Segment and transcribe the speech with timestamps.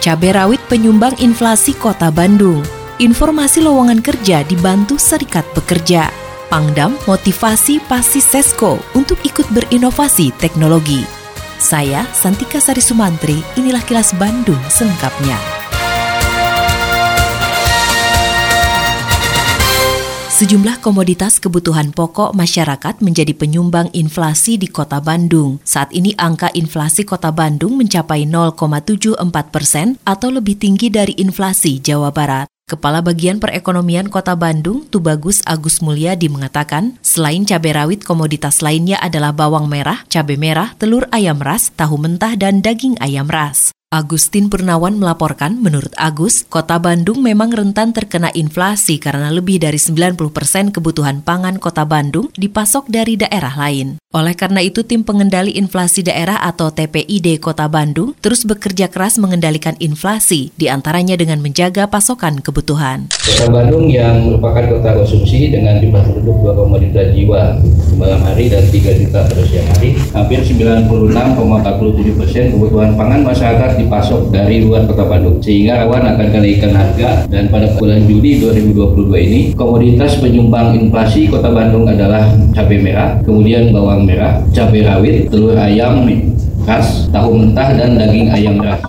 [0.00, 2.64] Cabai rawit penyumbang inflasi Kota Bandung.
[3.04, 6.08] Informasi lowongan kerja dibantu Serikat Pekerja.
[6.48, 11.04] Pangdam motivasi Pasi Sesko untuk ikut berinovasi teknologi.
[11.60, 15.59] Saya Santika Sari Sumantri, inilah kilas Bandung selengkapnya.
[20.40, 25.60] Sejumlah komoditas kebutuhan pokok masyarakat menjadi penyumbang inflasi di Kota Bandung.
[25.68, 29.20] Saat ini angka inflasi Kota Bandung mencapai 0,74
[29.52, 32.48] persen atau lebih tinggi dari inflasi Jawa Barat.
[32.64, 39.36] Kepala Bagian Perekonomian Kota Bandung, Tubagus Agus Mulyadi mengatakan, selain cabai rawit, komoditas lainnya adalah
[39.36, 43.76] bawang merah, cabai merah, telur ayam ras, tahu mentah, dan daging ayam ras.
[43.90, 50.14] Agustin Purnawan melaporkan, menurut Agus, kota Bandung memang rentan terkena inflasi karena lebih dari 90
[50.30, 53.99] persen kebutuhan pangan kota Bandung dipasok dari daerah lain.
[54.10, 59.78] Oleh karena itu, Tim Pengendali Inflasi Daerah atau TPID Kota Bandung terus bekerja keras mengendalikan
[59.78, 63.06] inflasi, di antaranya dengan menjaga pasokan kebutuhan.
[63.14, 67.42] Kota Bandung yang merupakan kota konsumsi dengan jumlah penduduk 2,2 juta jiwa
[67.94, 74.34] malam hari dan 3 juta pada siang hari, hampir 96,47 persen kebutuhan pangan masyarakat dipasok
[74.34, 79.40] dari luar kota Bandung sehingga rawan akan kenaikan harga dan pada bulan Juli 2022 ini
[79.54, 82.26] komoditas penyumbang inflasi kota Bandung adalah
[82.58, 86.06] cabai merah, kemudian bawang merah, cabai rawit, telur ayam
[86.64, 88.80] khas, tahu mentah dan daging ayam ras.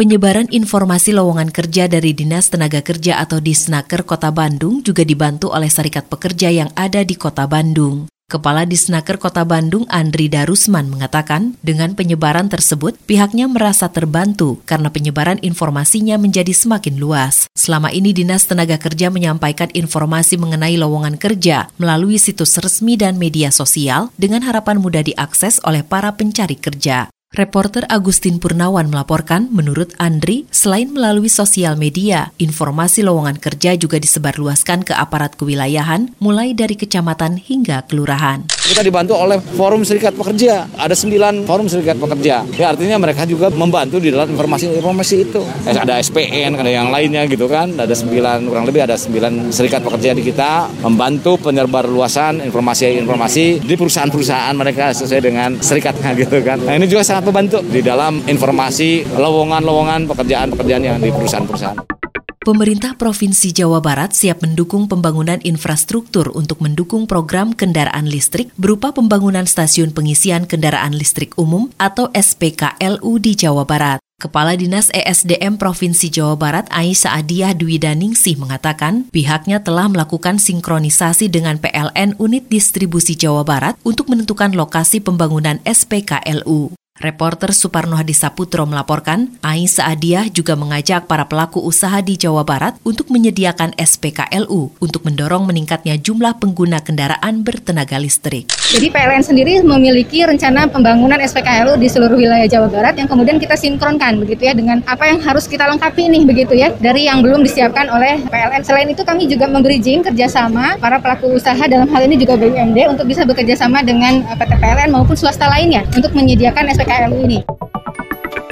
[0.00, 5.68] Penyebaran informasi lowongan kerja dari Dinas Tenaga Kerja atau Disnaker Kota Bandung juga dibantu oleh
[5.68, 8.08] Serikat Pekerja yang ada di Kota Bandung.
[8.30, 15.42] Kepala Disnaker Kota Bandung Andri Darusman mengatakan, dengan penyebaran tersebut pihaknya merasa terbantu karena penyebaran
[15.42, 17.50] informasinya menjadi semakin luas.
[17.58, 23.50] Selama ini Dinas Tenaga Kerja menyampaikan informasi mengenai lowongan kerja melalui situs resmi dan media
[23.50, 27.10] sosial dengan harapan mudah diakses oleh para pencari kerja.
[27.30, 34.82] Reporter Agustin Purnawan melaporkan, menurut Andri, selain melalui sosial media, informasi lowongan kerja juga disebarluaskan
[34.82, 38.50] ke aparat kewilayahan, mulai dari kecamatan hingga kelurahan.
[38.50, 40.66] Kita dibantu oleh Forum Serikat Pekerja.
[40.74, 42.42] Ada sembilan Forum Serikat Pekerja.
[42.58, 45.38] Ya artinya mereka juga membantu di dalam informasi-informasi itu.
[45.70, 47.78] Eh, Ada SPN, ada yang lainnya gitu kan.
[47.78, 53.74] Ada sembilan, kurang lebih ada sembilan Serikat Pekerja di kita membantu penyebar luasan informasi-informasi di
[53.78, 56.58] perusahaan-perusahaan mereka sesuai dengan serikatnya gitu kan.
[56.62, 62.00] Nah ini juga sangat membantu di dalam informasi lowongan-lowongan pekerjaan-pekerjaan yang di perusahaan-perusahaan.
[62.40, 69.44] Pemerintah Provinsi Jawa Barat siap mendukung pembangunan infrastruktur untuk mendukung program kendaraan listrik berupa pembangunan
[69.44, 74.00] stasiun pengisian kendaraan listrik umum atau SPKLU di Jawa Barat.
[74.16, 81.28] Kepala Dinas ESDM Provinsi Jawa Barat Aisyah Adiah Dwi Daningsih mengatakan pihaknya telah melakukan sinkronisasi
[81.28, 86.72] dengan PLN Unit Distribusi Jawa Barat untuk menentukan lokasi pembangunan SPKLU.
[87.00, 92.76] Reporter Suparno Hadi Saputro melaporkan, Aisyah Adiah juga mengajak para pelaku usaha di Jawa Barat
[92.84, 98.52] untuk menyediakan SPKLU untuk mendorong meningkatnya jumlah pengguna kendaraan bertenaga listrik.
[98.52, 103.56] Jadi PLN sendiri memiliki rencana pembangunan SPKLU di seluruh wilayah Jawa Barat yang kemudian kita
[103.56, 107.40] sinkronkan begitu ya dengan apa yang harus kita lengkapi nih begitu ya dari yang belum
[107.40, 108.60] disiapkan oleh PLN.
[108.60, 112.92] Selain itu kami juga memberi izin kerjasama para pelaku usaha dalam hal ini juga BUMD
[112.92, 117.38] untuk bisa bekerja sama dengan PT PLN maupun swasta lainnya untuk menyediakan SPKLU ini.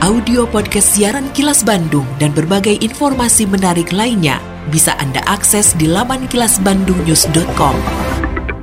[0.06, 6.28] audio podcast siaran Kilas Bandung dan berbagai informasi menarik lainnya bisa Anda akses di laman
[6.28, 8.17] kilasbandungnews.com.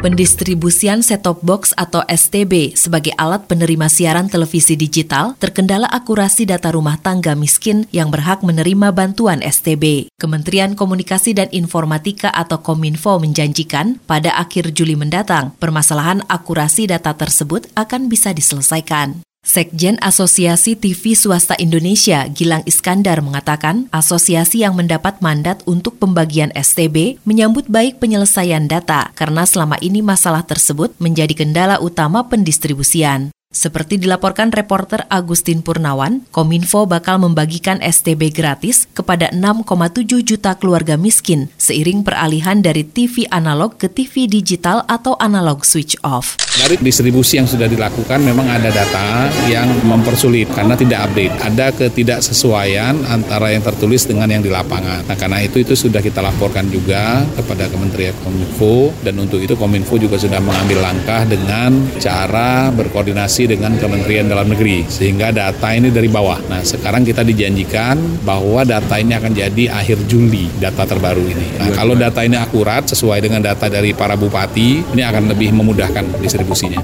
[0.05, 7.01] Pendistribusian set-top box atau STB sebagai alat penerima siaran televisi digital terkendala akurasi data rumah
[7.01, 10.13] tangga miskin yang berhak menerima bantuan STB.
[10.21, 17.73] Kementerian Komunikasi dan Informatika atau Kominfo menjanjikan pada akhir Juli mendatang permasalahan akurasi data tersebut
[17.73, 19.25] akan bisa diselesaikan.
[19.45, 27.21] Sekjen Asosiasi TV Swasta Indonesia Gilang Iskandar mengatakan asosiasi yang mendapat mandat untuk pembagian STB
[27.29, 33.37] menyambut baik penyelesaian data karena selama ini masalah tersebut menjadi kendala utama pendistribusian.
[33.55, 41.47] Seperti dilaporkan reporter Agustin Purnawan, Kominfo bakal membagikan STB gratis kepada 6,7 juta keluarga miskin
[41.55, 46.35] seiring peralihan dari TV analog ke TV digital atau analog switch off.
[46.59, 51.35] Dari distribusi yang sudah dilakukan memang ada data yang mempersulit karena tidak update.
[51.39, 55.07] Ada ketidaksesuaian antara yang tertulis dengan yang di lapangan.
[55.07, 59.95] Nah karena itu itu sudah kita laporkan juga kepada Kementerian Kominfo dan untuk itu Kominfo
[59.95, 66.07] juga sudah mengambil langkah dengan cara berkoordinasi dengan Kementerian Dalam Negeri sehingga data ini dari
[66.09, 66.41] bawah.
[66.49, 71.61] Nah sekarang kita dijanjikan bahwa data ini akan jadi akhir Juli data terbaru ini.
[71.61, 76.23] Nah kalau data ini akurat sesuai dengan data dari para bupati ini akan lebih memudahkan
[76.23, 76.81] distribusi distribusinya.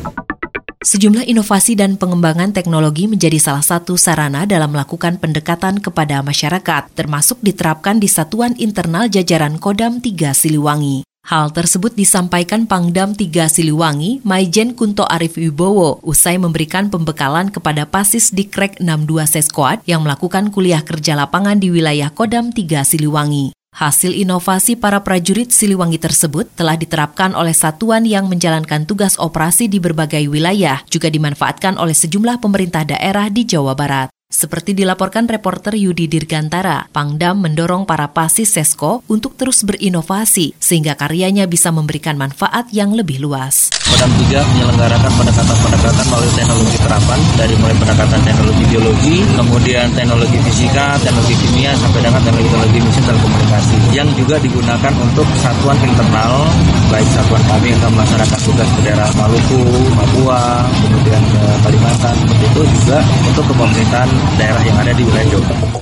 [0.81, 7.37] Sejumlah inovasi dan pengembangan teknologi menjadi salah satu sarana dalam melakukan pendekatan kepada masyarakat, termasuk
[7.45, 11.10] diterapkan di Satuan Internal Jajaran Kodam 3 Siliwangi.
[11.31, 18.35] Hal tersebut disampaikan Pangdam 3 Siliwangi, Maijen Kunto Arif Wibowo, usai memberikan pembekalan kepada pasis
[18.35, 23.55] di Krek 62 Sesquad yang melakukan kuliah kerja lapangan di wilayah Kodam 3 Siliwangi.
[23.71, 29.79] Hasil inovasi para prajurit Siliwangi tersebut telah diterapkan oleh satuan yang menjalankan tugas operasi di
[29.79, 34.11] berbagai wilayah, juga dimanfaatkan oleh sejumlah pemerintah daerah di Jawa Barat.
[34.31, 41.51] Seperti dilaporkan reporter Yudi Dirgantara, Pangdam mendorong para pasis Sesko untuk terus berinovasi sehingga karyanya
[41.51, 43.75] bisa memberikan manfaat yang lebih luas.
[43.75, 50.87] Kodam 3 menyelenggarakan pendekatan-pendekatan melalui teknologi terapan dari mulai pendekatan teknologi biologi, kemudian teknologi fisika,
[51.03, 56.47] teknologi kimia, sampai dengan teknologi-teknologi mesin telekomunikasi yang juga digunakan untuk satuan internal
[56.91, 59.63] baik satuan kami yang melaksanakan tugas ke daerah Maluku,
[59.95, 60.43] Papua,
[60.87, 65.81] kemudian ke Kalimantan, seperti itu juga untuk kepemerintahan daerah yang ada di wilayah Jawa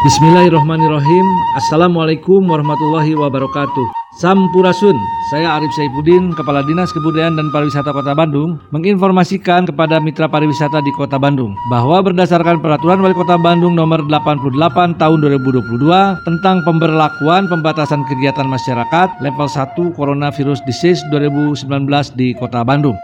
[0.00, 1.26] Bismillahirrahmanirrahim.
[1.60, 4.00] Assalamualaikum warahmatullahi wabarakatuh.
[4.16, 4.96] Sampurasun,
[5.28, 10.88] saya Arif Saifuddin, Kepala Dinas Kebudayaan dan Pariwisata Kota Bandung, menginformasikan kepada mitra pariwisata di
[10.96, 18.00] Kota Bandung bahwa berdasarkan Peraturan Wali Kota Bandung Nomor 88 Tahun 2022 tentang pemberlakuan pembatasan
[18.08, 21.68] kegiatan masyarakat level 1 Coronavirus Disease 2019
[22.16, 22.96] di Kota Bandung.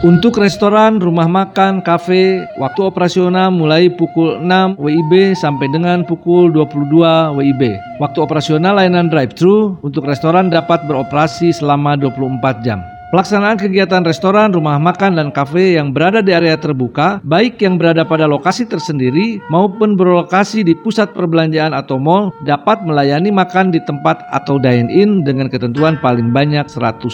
[0.00, 7.36] Untuk restoran, rumah makan, kafe, waktu operasional mulai pukul 6 WIB sampai dengan pukul 22
[7.36, 7.76] WIB.
[8.00, 12.80] Waktu operasional layanan drive-thru untuk restoran dapat beroperasi selama 24 jam.
[13.12, 18.08] Pelaksanaan kegiatan restoran, rumah makan, dan kafe yang berada di area terbuka, baik yang berada
[18.08, 24.24] pada lokasi tersendiri maupun berlokasi di pusat perbelanjaan atau mall, dapat melayani makan di tempat
[24.32, 27.12] atau dine-in dengan ketentuan paling banyak 100%.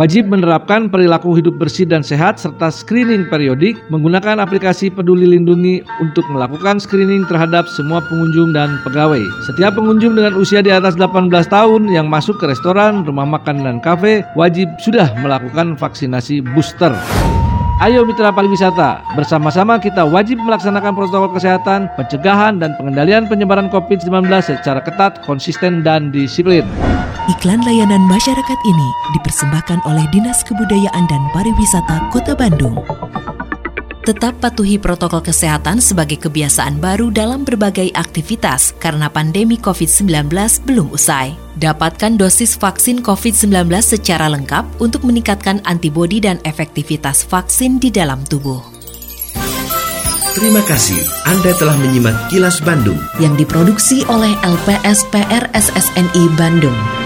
[0.00, 6.24] Wajib menerapkan perilaku hidup bersih dan sehat serta screening periodik menggunakan aplikasi Peduli Lindungi untuk
[6.32, 9.20] melakukan screening terhadap semua pengunjung dan pegawai.
[9.44, 13.76] Setiap pengunjung dengan usia di atas 18 tahun yang masuk ke restoran, rumah makan, dan
[13.84, 16.94] kafe wajib sudah melakukan vaksinasi booster.
[17.82, 24.78] Ayo mitra pariwisata, bersama-sama kita wajib melaksanakan protokol kesehatan, pencegahan dan pengendalian penyebaran COVID-19 secara
[24.78, 26.62] ketat, konsisten dan disiplin.
[27.26, 32.78] Iklan layanan masyarakat ini dipersembahkan oleh Dinas Kebudayaan dan Pariwisata Kota Bandung.
[34.02, 40.26] Tetap patuhi protokol kesehatan sebagai kebiasaan baru dalam berbagai aktivitas karena pandemi COVID-19
[40.66, 41.38] belum usai.
[41.54, 48.58] Dapatkan dosis vaksin COVID-19 secara lengkap untuk meningkatkan antibodi dan efektivitas vaksin di dalam tubuh.
[50.34, 50.98] Terima kasih
[51.30, 57.01] Anda telah menyimak Kilas Bandung yang diproduksi oleh LPSPR SSNI Bandung.